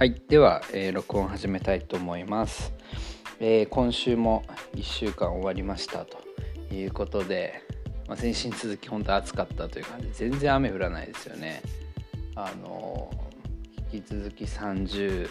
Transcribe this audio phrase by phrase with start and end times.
[0.00, 2.72] はいでは、えー、録音始めたいと思います、
[3.38, 4.44] えー、今週も
[4.74, 6.16] 1週間終わりましたと。
[6.72, 7.62] いうことで、
[8.08, 10.06] まあ、先週続き本当暑かったという感じ。
[10.06, 11.60] で全然雨降らないですよね。
[12.34, 15.28] あのー、引き続き30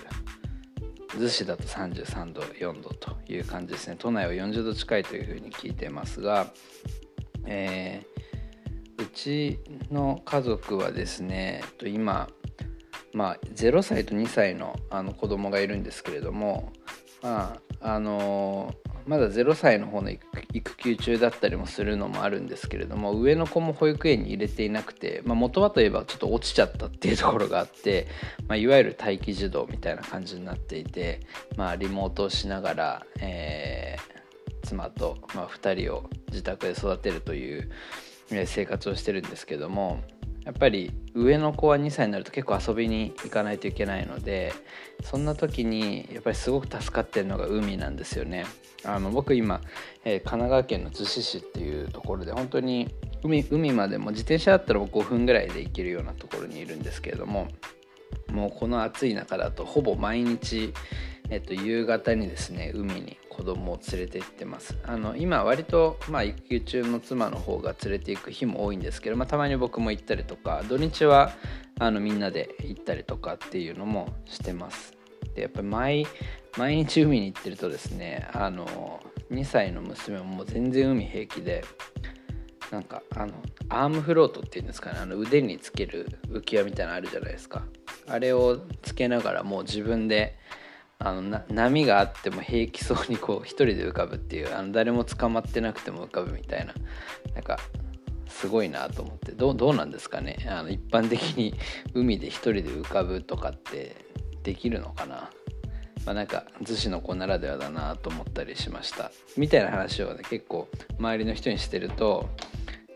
[1.17, 3.95] 逗子だと33度4度という感じですね。
[3.97, 6.45] 都内は40度近いというふうに聞いてますが、
[7.47, 9.57] えー、うち
[9.89, 12.29] の家族はですね今
[13.13, 16.71] まあ、0歳と2歳のあの子供がいるんですけれども、
[17.21, 18.73] まああの
[19.09, 20.11] まだ0歳の方の
[20.53, 28.07] 育休中だったりもするのもあるんですけれども上の子も保育園に入れていなくて、まあ、元はといえばちょっと落ちちゃったっていうところがあって、
[28.47, 31.21] まあ、いわゆる待機児童みたいな感じになっていて、
[31.57, 37.71] まあ、リモートをしながら、えー、妻と、まあ、2人を自宅で育てるという
[38.45, 40.03] 生活をしてるんですけども
[40.49, 44.51] やっぱり上の子は2歳になると結構遊びに行かないといけないので
[45.03, 48.47] そんな時にやっぱりすごく助かってるのが海なんですよね。
[48.83, 49.61] あの僕今、
[50.05, 52.89] えー、神奈川県の逗子市っていうところで本当に
[53.23, 57.47] 海海までも自転車だったら5分ぐらいで行けるようなところにいるんですけれども
[58.31, 60.73] もうこの暑い中だとほぼ毎日、
[61.29, 64.77] えっと、夕方にですね海に子供を連れて行ってます。
[64.83, 71.31] あの今割と、まあ、育休中の妻の方が連れて行く日も多いんですけど、まあ、たまに僕も行ったりとか土日は
[71.79, 74.93] あのみんなで行ったりとかっていうのもしてます。
[75.35, 76.07] でやっぱり毎
[76.57, 78.99] 毎日海に行ってるとですねあの
[79.31, 81.63] 2歳の娘も全然海平気で
[82.71, 83.35] なんかあの
[83.69, 87.63] アームフロートっていうんですかねあの腕につける浮き輪みたいなのあるじゃないですか。
[88.05, 90.35] あれをつけながらもう自分で
[91.01, 96.73] あの波があっても平気そうにこう一人で浮かぶっていうあの誰も捕まってなくても浮かぶみたいな
[97.33, 97.57] なんか
[98.27, 100.45] すごいなと思ってどうなんですかね？
[100.49, 101.53] あの一般的に
[101.93, 103.95] 海で一人で浮かぶとかって
[104.43, 105.29] できるのかな？
[106.05, 109.11] まあ、なんか逗子の子ならではだなと思ったりしました。
[109.37, 110.67] みたいな話をね結構
[110.97, 112.29] 周りの人にしてると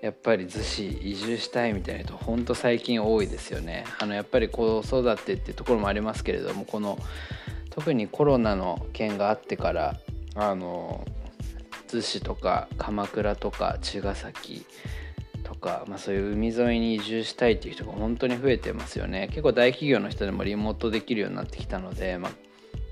[0.02, 3.86] やっぱり逗子移住したいみたいな人ほんと最近多いですよね。
[4.00, 7.00] あのやっぱり子育てってところもありますけれどもこの
[7.74, 10.00] 特にコロナの件があってから
[10.36, 11.06] あの
[11.88, 14.66] 逗子とか鎌倉とか茅ヶ崎
[15.44, 22.32] とか、まあ、そういう海沿いに移住したいっていう人が本当に増えてますよね結構大企業の人でもリモートできるようになってきたので、まあ、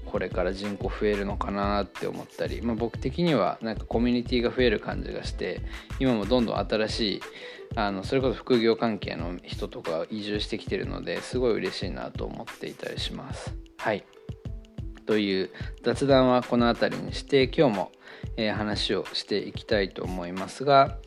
[0.07, 5.61] これから人口増えるのかなって思ったり、まあ、僕的にはなんかコミュニティが増える感じがして
[5.99, 7.21] 今もどんどん新しい
[7.75, 13.53] あのそれこそ副業関係の人とか移住してきてるのですごい嬉しいなと思っていたりします。
[13.77, 14.03] はい
[15.11, 15.49] という
[15.83, 17.91] 雑談はこの辺りにして今日も、
[18.37, 20.99] えー、話をしていきたいと思いますが、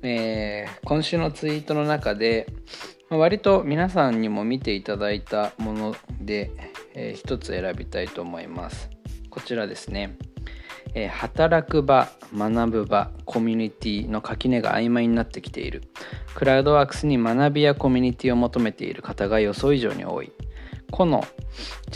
[0.00, 2.46] えー、今週のツイートの中で、
[3.10, 6.52] ま割と皆さんにも見ていただいたもので、
[6.94, 8.88] えー、一つ選びたいと思います。
[9.28, 10.16] こちらですね、
[10.94, 15.82] えー、働く場学ぶ場コミュニティの垣根が曖昧になってきている。
[16.34, 20.32] クラウドワークスに学びやコミュニティを求めている方が予想以上に多い。
[20.90, 21.24] 個の、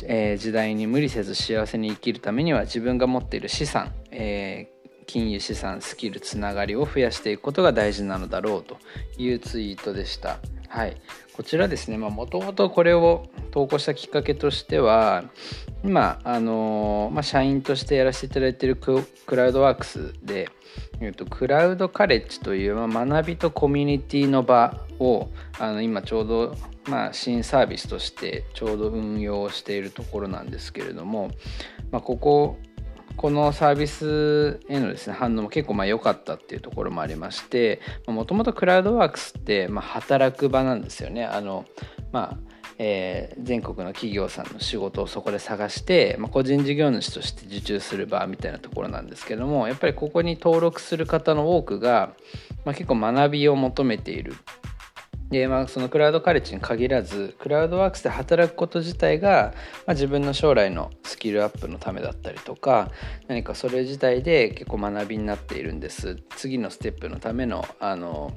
[0.04, 8.78] えー、時代に無理せず幸せに生きるためには自分が持っている資産、えー、金融資産スキルつながりを増やしていくことが大事なのだろうと
[9.18, 10.38] いうツイートでした。
[10.74, 10.96] はい、
[11.36, 15.22] こちらですねもともとこれを投稿したきっかけとしては
[15.84, 20.48] 今、あの、まあ、社員としてやらせていただいているクラウドワークスで、
[20.98, 25.28] えーと、クラウドカレッジという、まあ、学びとコミュニティの場を
[25.60, 26.56] あの今ちょうど
[26.88, 31.30] まあ、新サービスとしてちょうど運用しているところなんですけれども、
[31.90, 32.58] まあ、ここ
[33.16, 41.24] このサービスへのですね反応も結構まあ良かったっていうところもありましてもともとクラウドワークスってまあ働く場なんですよね。
[41.24, 41.64] あの
[42.12, 52.14] まあえー、全国の企業さんの仕事をそこで探して、まあ、個人事業主として受注する場みたいなところなんですけどもやっぱりここに登録する方の多くが、
[52.64, 54.34] まあ、結構学びを求めている。
[55.34, 59.52] で、まあ、そのクラウドカレッジに限らずクラウドワークスで働くこと自体が、
[59.84, 62.92] まあ、自分の将来のスキルアップのためだったりとか
[63.26, 66.22] 何かそれ自体で結構学びになっているんです。
[66.36, 68.32] 次のステップのためのあの、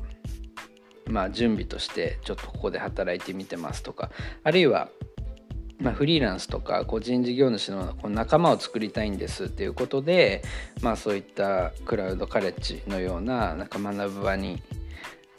[1.06, 4.10] まあ、準備としてちょっとここで働いてみてますとか
[4.44, 4.90] あるいは
[5.80, 9.46] まあ、フリーランスとか個人事業主のこの仲間を作りたいんです。
[9.46, 10.42] っていうことで、
[10.82, 14.64] まあ、そういったクラウドカレッジのようななんか学ぶ場に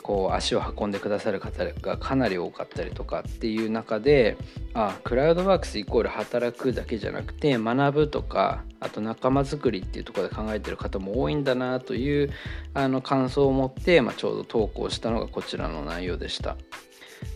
[0.08, 4.38] こう足を運んでくださる方がかなり多かったりとかっていう中で
[4.72, 12.30] あクラウドワークスイコール働くだけじゃなくて学ぶとかあと仲間づくりっていうところで考えてる方も多いんだなという
[12.72, 16.56] あの感想を持って、まあ、ちょうど投稿したのがこちらの内容でした。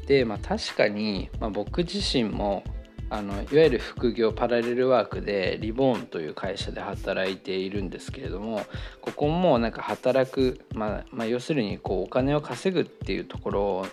[0.06, 2.64] で、まあ、確かに、まあ、僕自身も
[3.12, 8.62] あのいわゆる副業パラレルワークでリボーンという会社で働いているんですけれども
[9.02, 13.86] ここもなんか働く、まあ、まあ、要するにこうお金を稼ぐっていうところ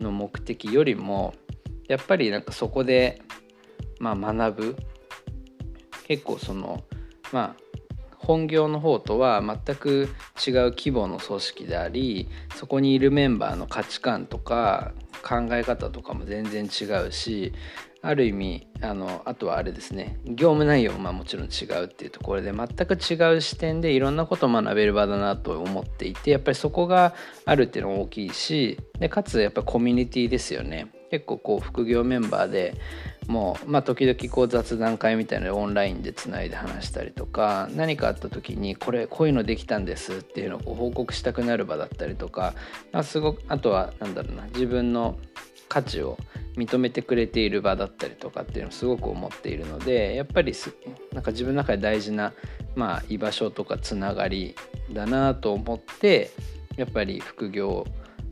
[0.00, 1.34] の目的よりも
[1.88, 3.20] やっぱりなんかそこで、
[4.00, 4.76] まあ、学ぶ。
[6.06, 6.84] 結構その
[7.32, 7.64] まあ
[8.18, 10.08] 本業の方とは全く
[10.46, 17.52] 違う規模の組織でありそこにいるメンバーの価値観とか考え方とかも全然違うし
[18.06, 20.18] ある意味あのあとはあれですね。
[20.26, 27.14] 業務内容もまあもちろん違うっていうところで全く違う視点でいろんなことを学べる場だなと思っていてやっぱりそこが
[27.46, 30.88] あるっていうのが大きいしでかつやっぱりコミュニティですよね。
[31.10, 32.74] 結構こう副業メンバーで
[33.26, 42.54] もうまあ時々こう雑談会みたいなのでオンラインでつないで話したりとか何かあった時にこれこういうのできたんですっていうのをこう報告したくなる場だったりとか
[42.92, 45.16] まあすごくあとは何だろうな自分の
[45.68, 46.18] 価値を
[46.56, 50.54] 認めてくれている場だったりとかっていうのをすごく思っているのでやっぱり
[51.12, 52.32] なんか自分の中で大事な、
[52.76, 54.54] まあ、居場所とかつながり
[54.92, 56.30] だなと思って
[56.76, 57.86] やっぱり副業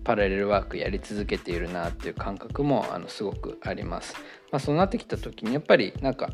[0.04, 4.14] パラレルワークやり続けているなっていう感覚もあのすごくあります。
[4.50, 6.30] まあ、そうなってきた時にやっぱりなんか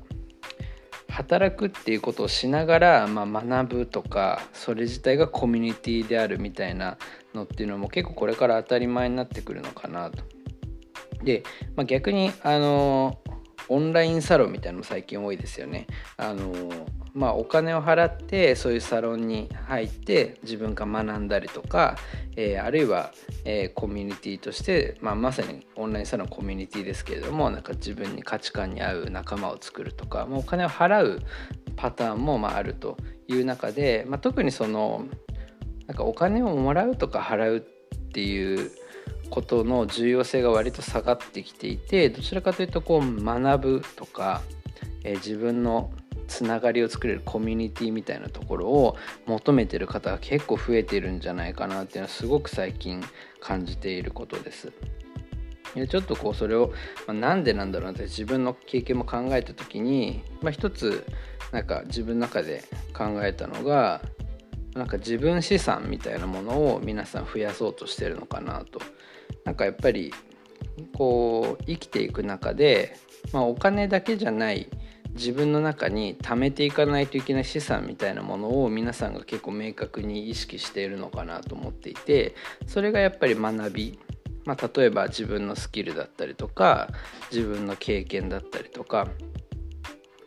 [1.09, 6.97] 働くっていうことをしながら、まあ、学ぶとかそれ自体がコミュニティであるみたいな
[7.35, 10.23] のっていうのも結構これから当たり前になってくるのかなと
[11.29, 11.43] で、
[11.77, 13.19] まあ、逆にあの
[13.69, 15.87] オンラインサロンみたいなのも最近多いですよね。
[16.17, 16.53] あの
[17.13, 21.97] まあ、お金を払ってそういうサロンに入って自分が学んだりとか、
[22.37, 23.13] えー、あるいは、
[23.45, 31.21] えー、コミュニティとして、まあ、まさにオンラインサロンコミュニティですけれどもなんか自分に価値観に合う仲間を作るとか、まあ、お金を払う
[31.77, 32.97] パターンもまああると
[33.27, 35.05] いう中で、まあ、特にその
[35.89, 37.61] なんかお金をもらうとか払うっ
[38.13, 38.71] ていう
[39.31, 44.43] ことの重要性が割と下がってきていてどちらかというとこう学ぶとか、
[45.05, 45.91] えー、自分の
[46.29, 48.97] つながりを作れるコミュニティみたいなところを
[49.27, 53.03] 求めてる方が結構増えてるんじゃないかなっていうのはすごく最近
[53.41, 54.73] 感じていることです。
[55.75, 56.73] でちょっとこうそれを、
[57.07, 61.05] まあ、なんでなんだろうなって自分の経験も考えた時に、まあ、一つ
[61.53, 62.65] なんか自分の中で
[62.95, 64.03] 考えたのが
[64.79, 68.81] なんか自分資産みたいなものを皆さん増やそうとしてるのかなと。
[69.45, 70.15] なんかやっぱり
[70.95, 72.97] こう生きていく中で、
[73.33, 74.69] まあ、お金だけじゃない
[75.15, 82.35] 自分の中に貯めていかないといけない資産みたいなものを皆さんが結構明確に意識しているのかなと思っていて
[82.67, 83.99] それがやっぱり学び、
[84.45, 86.89] まあ、例えば自分のスキルだったりとか
[87.33, 89.09] 自分の経験だったりとか、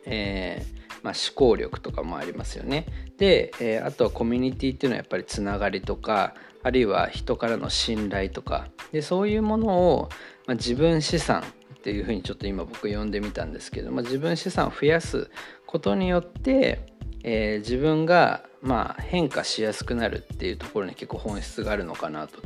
[0.04, 2.86] えーまあ、思考力とかもありますよね。
[3.22, 6.34] で、えー、あとはコミュニティっていうのはやっぱりつながりとか
[6.64, 10.08] あるいは人からの信頼とかでそういうものを、
[10.48, 15.30] まあ、自分資産っていうふうにちょっと今僕呼んでみたんですけど、まあ、自分資産を増やす
[15.66, 16.84] ことによって、
[17.22, 22.40] えー、自分がまあ変化しやすくなるっていうところに結構本質があるのかなと。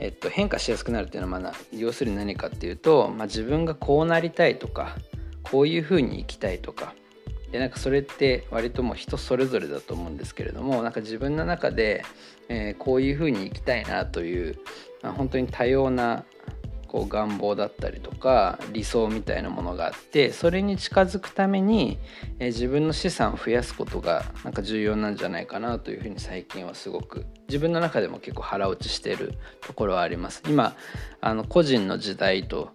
[0.00, 4.96] えっと、変化しやすくなるっていうのはまあ要するに何かっていうと、まあ、自分がこうなりたいとか
[5.42, 6.94] こういうふうに生きたいとか
[7.50, 12.04] でなんかそれって割ともう人それぞれだと思うんですけれどもなんか自分の中で、
[12.48, 14.58] えー、こういうふうに生きたいなという、
[15.02, 16.24] まあ、本当に多様な
[16.88, 21.98] こう願望だったりとか理想みたいなものがあってそれに近づくために、
[22.38, 30.42] えー、自分の資産を増やすことがなんか重要なんじゃないかなというふうに最近はすごく自分の中でも結構腹落ちしているところはあります。
[30.48, 30.76] 今
[31.20, 32.70] あの個人の時代と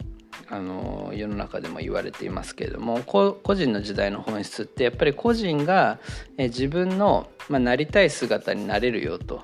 [0.54, 5.98] あの世の中でも言われていますけれども個人の時代の本質ってやっぱり個人が
[6.38, 9.42] 自分の、まあ、なりたい姿になれるよと。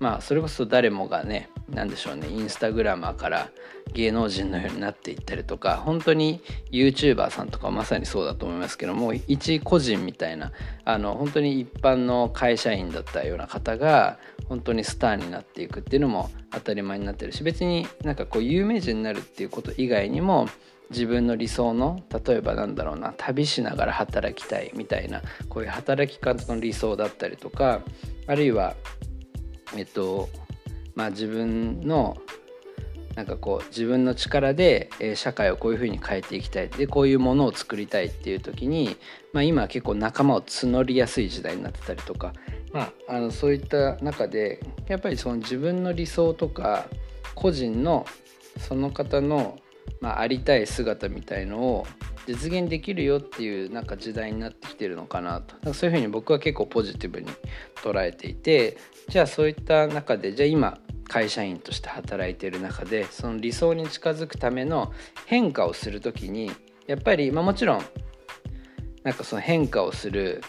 [0.00, 3.50] まあそれこそ誰もがね何でしょうねインスタグラマーから
[3.94, 10.52] 芸能人のようになっていったりとか本当に YouTuber さんとかまさにそうだと思いますけども一個人みたいな
[10.84, 14.18] あの本当に一般の会社員だったような方が
[14.48, 20.48] 本当にスターになっていくっていうのも当たり前になってるし別になんかこう有名人になるっていうこと以外にも
[20.90, 27.80] 自分の理想の例えばなんだろうな旅しながら働きたいみたいなこういう働き方の理想だったりとか
[28.26, 28.74] あるいは
[29.76, 30.28] えっと
[30.94, 32.16] まあ自分の
[33.14, 36.70] なんかこう自分の力で、え社会をこういうふうに変えていきたい。
[36.70, 38.96] でこういうものを作りたいっていう時に、
[39.34, 42.32] まあ、今結構仲間を募りやすい時代になってたりとか。
[42.72, 46.86] まあ、あのそういった中でやっぱりその自分の理想とか
[47.34, 48.06] 個人の
[48.58, 49.58] その方の、
[50.00, 51.86] まあ、ありたい姿みたいのを
[52.26, 57.26] 実現できるよっていうなんか時代になってきてるのかなとかそういうふうに僕は結構ポジティブに
[57.82, 64.92] 捉えていてじゃあそういった中でじゃあ今会社員として働いてる中でその理想に近づくための
[65.26, 66.52] 変化をする時に
[66.86, 67.82] やっぱり、まあ、もちろん
[69.02, 70.42] なんかその変化をする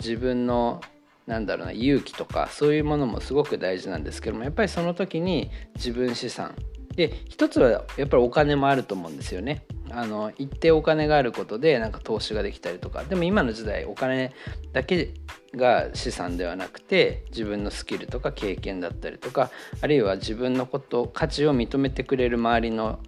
[0.00, 0.80] 自分の
[1.26, 6.56] なんだろうな勇気とかそういうものもすごく大事なんですけどもやっぱりその時に自分資産
[6.96, 9.64] で一つはやっぱりお金もあると思うんですよね。
[9.92, 14.32] あの一定お金があることでなんか投資ができたりとかでも今の時代お金
[14.72, 15.14] だけ
[15.54, 23.00] が資産ではなくて自分のスキルとか経験だったりとかあるいは自分のこと価値を認めてくれる周りの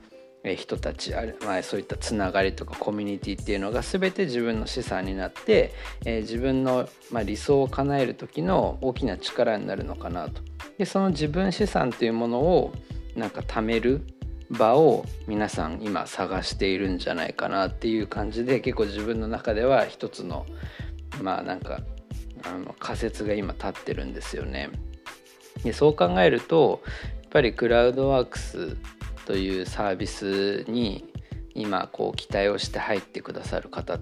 [0.56, 5.72] 人たちあまあ、そういったつながりとかコミュニティっていうのが全て自分の資産になって、
[6.04, 10.42] えー、自分の、まあ、理想を叶える時の大きな力になるのかなと。
[10.78, 12.72] でその自分資産というものを
[13.14, 14.04] なんか貯める
[14.52, 20.46] 場を皆さん今探しているんじゃないかなっていう感じで結構自分の中では一つの
[21.22, 21.80] まあなんか
[22.44, 24.70] あの仮説が今立ってるんですよね。
[25.64, 26.82] でそう考えると
[27.22, 28.76] やっぱりクラウドワークス
[29.26, 31.04] というサービスに
[31.54, 33.98] 今こう期待をして入ってくださる方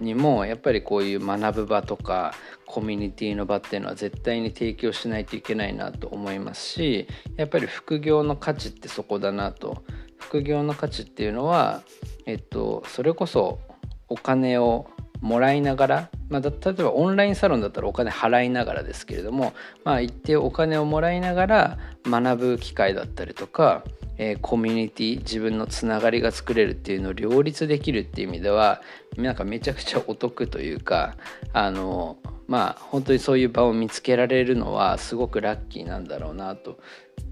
[0.00, 2.34] にもやっぱりこういう学ぶ場とか
[2.66, 9.84] コミュニティの場っていうのは絶対に提供しないといけないなと思いますしやっぱり副業の価値ってそこだなと。
[10.16, 11.82] 副業の価値っていうのは
[12.24, 13.60] えっとそれこそ
[14.08, 14.86] お金を
[15.20, 23.84] もらいながら、まあ、例えばオンラインサロンだったらお金払いながらですけれども、まあ、一定お金をもらいながら学ぶ機会だったりとか
[24.18, 28.80] えー、コミュニティ自分のつながりが作れるっていうのを両立できるっていう意味では
[29.16, 31.16] なんかめちゃくちゃお得というか
[31.52, 36.78] あのまあ本当にそういう場を見つけられるのはすごくラッキーなんだろうなと。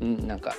[0.03, 0.55] んなんか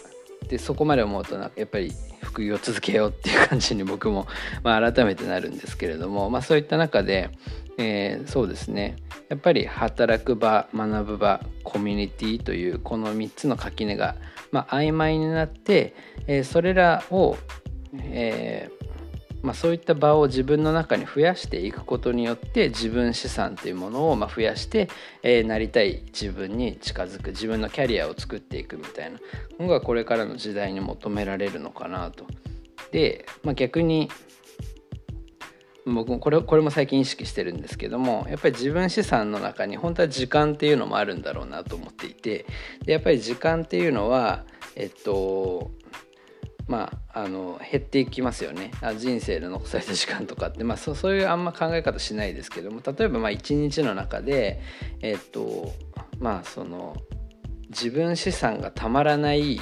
[0.48, 4.28] でそこまで思うとなんかやっぱり副業を続けようっていう感じに僕も、
[4.64, 7.30] まあ、改めてなるんですけれども、まあ、そういった中で、
[7.78, 8.98] えー、そうですね。
[9.30, 14.16] やっぱり働く場学ぶ場コミュニティというこの3つの垣根が
[14.54, 15.96] まあ、曖昧になって、
[16.28, 17.36] えー、それらを、
[17.98, 18.84] えー
[19.42, 24.90] まあ、そういった場を自分の中に増やしていくことによって自分資産というものをま増やして、
[25.24, 29.20] えー、なりたい自分に近づく自分のキャリアを作っていくみたいな
[29.60, 32.26] のがこれからの時代に求められるのかなと。
[32.92, 34.10] で、まあ、逆に
[35.86, 42.46] 僕もこれこれも最近意識してるんですけどもやっぱり自分資産の中に本当は時間っていうのもあるんだろうなと思っていて
[42.86, 45.72] でやっぱり時間っていうのはえっと
[46.68, 48.72] まあ、あの減っていきますよね。
[48.82, 54.62] あ人生で残された時間とかって、まあ、そそういうあんま考え方しないですけども例えばまあ1日の中で
[55.02, 55.74] えっと
[56.20, 56.96] まあその
[57.70, 59.60] 自分資産がたまらない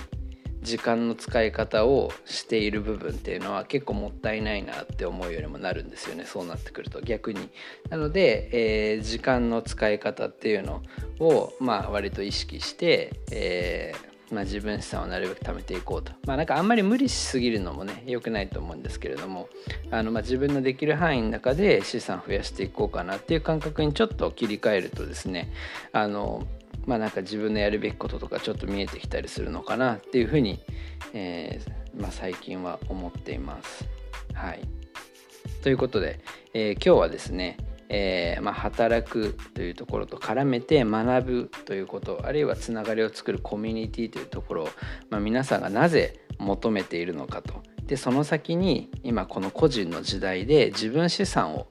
[0.62, 7.50] 時間の使い方をしている部分っていうのは結構もったいないなって思うよりもなるんですよねそうなってくると逆に。
[7.89, 8.50] なので、
[8.94, 10.82] えー、時間の使い方っていうの
[11.20, 16.13] を、まあ、割と意識して、えー、まあ、自分資産をなるべく貯めていこうと。
[16.25, 19.50] まあなんかあんまり無理しすぎるのもね良くないと思うんですけれども
[19.89, 25.51] あの、まあ、自分のできる範囲の中で資産増やしていこうかなっていう感覚にちょっと切り替えるとですね
[25.91, 26.48] あの
[26.85, 30.59] まあなんか自分のやるべきこととかちょっと見えてきたりするのかなっていうふうに、
[31.13, 33.88] えー、まあ、最近は思っています。
[34.33, 34.61] はい、
[35.61, 36.19] ということで、
[36.53, 37.57] えー、今日はですね、
[37.89, 44.69] えー、まあ、働くというところと絡めて学ぶということあるいはつながりを作るコミュニティというところを、
[45.09, 47.61] まあ、皆さんがなぜ求めているのかと
[47.91, 51.67] でその先に今この個人の時代で自分資産を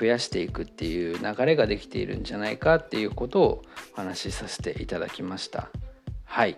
[0.00, 5.68] 増やしていくっていう流れができているんじゃないかっていうことをお話しさせていただきました。
[6.24, 6.56] はい。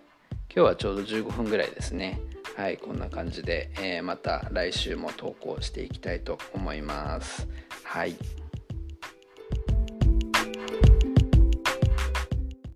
[0.54, 2.20] 今日はちょうど15分ぐらいですね。
[2.56, 2.76] はい。
[2.76, 7.48] こんな感じで、えー、また来週も投稿していきたいと思います。
[7.82, 8.14] はい。